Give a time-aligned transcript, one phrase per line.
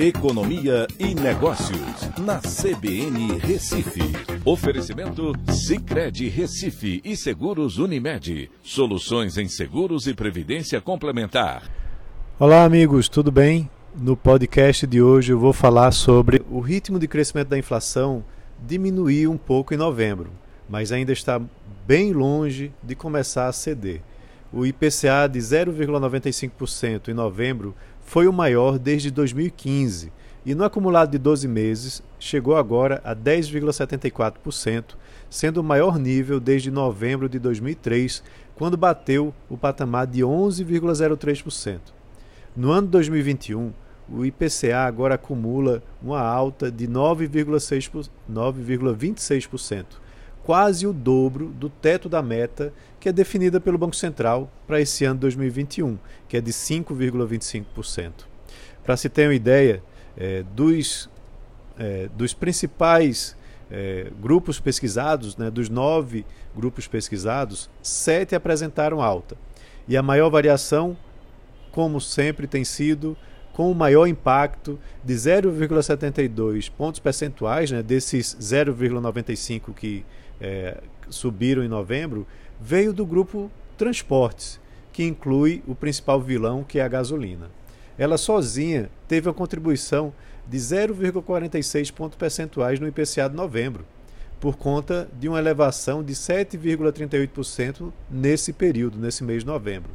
[0.00, 4.00] Economia e Negócios, na CBN Recife.
[4.44, 8.48] Oferecimento Cicred Recife e Seguros Unimed.
[8.62, 11.68] Soluções em seguros e previdência complementar.
[12.38, 13.68] Olá, amigos, tudo bem?
[13.92, 18.24] No podcast de hoje eu vou falar sobre o ritmo de crescimento da inflação
[18.64, 20.30] diminuiu um pouco em novembro,
[20.68, 21.42] mas ainda está
[21.84, 24.00] bem longe de começar a ceder.
[24.52, 27.74] O IPCA de 0,95% em novembro
[28.08, 30.10] foi o maior desde 2015
[30.46, 34.94] e no acumulado de 12 meses chegou agora a 10,74%,
[35.28, 41.80] sendo o maior nível desde novembro de 2003, quando bateu o patamar de 11,03%.
[42.56, 43.74] No ano 2021,
[44.10, 49.84] o IPCA agora acumula uma alta de 9,26%,
[50.48, 55.04] quase o dobro do teto da meta que é definida pelo Banco Central para esse
[55.04, 58.12] ano 2021, que é de 5,25%.
[58.82, 59.82] Para se ter uma ideia,
[60.16, 61.10] é, dos,
[61.78, 63.36] é, dos principais
[63.70, 66.24] é, grupos pesquisados, né, dos nove
[66.56, 69.36] grupos pesquisados, sete apresentaram alta.
[69.86, 70.96] E a maior variação,
[71.70, 73.14] como sempre tem sido,
[73.52, 80.06] com o maior impacto de 0,72 pontos percentuais, né, desses 0,95 que
[80.40, 82.26] é, subiram em novembro,
[82.60, 84.60] veio do grupo transportes,
[84.92, 87.50] que inclui o principal vilão, que é a gasolina.
[87.96, 90.12] Ela sozinha teve uma contribuição
[90.46, 93.84] de 0,46 pontos percentuais no IPCA de novembro,
[94.40, 99.90] por conta de uma elevação de 7,38% nesse período, nesse mês de novembro.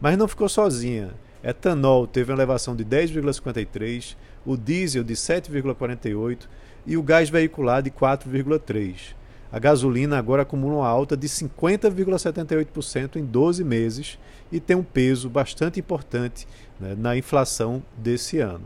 [0.00, 1.14] Mas não ficou sozinha.
[1.42, 6.46] Etanol teve uma elevação de 10,53, o diesel de 7,48
[6.86, 9.14] e o gás veicular de 4,3.
[9.52, 14.18] A gasolina agora acumula uma alta de 50,78% em 12 meses
[14.52, 16.46] e tem um peso bastante importante
[16.78, 18.62] né, na inflação desse ano.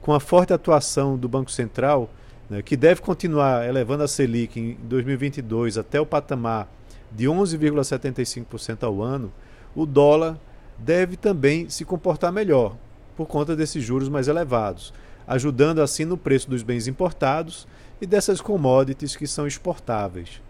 [0.00, 2.08] Com a forte atuação do Banco Central,
[2.48, 6.66] né, que deve continuar elevando a Selic em 2022 até o patamar
[7.10, 9.30] de 11,75% ao ano,
[9.74, 10.38] o dólar
[10.78, 12.74] deve também se comportar melhor
[13.16, 14.94] por conta desses juros mais elevados,
[15.26, 17.66] ajudando assim no preço dos bens importados
[18.02, 20.42] e dessas commodities que são exportáveis.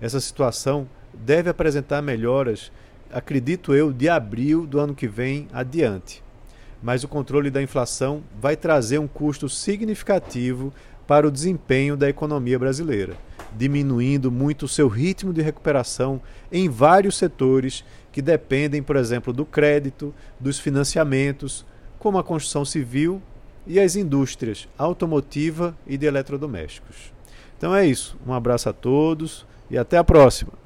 [0.00, 2.72] Essa situação deve apresentar melhoras,
[3.12, 6.24] acredito eu, de abril do ano que vem adiante.
[6.82, 10.72] Mas o controle da inflação vai trazer um custo significativo
[11.06, 13.14] para o desempenho da economia brasileira,
[13.54, 19.44] diminuindo muito o seu ritmo de recuperação em vários setores que dependem, por exemplo, do
[19.44, 21.66] crédito, dos financiamentos,
[21.98, 23.20] como a construção civil
[23.66, 27.12] e as indústrias automotiva e de eletrodomésticos.
[27.56, 28.16] Então é isso.
[28.26, 30.63] Um abraço a todos e até a próxima.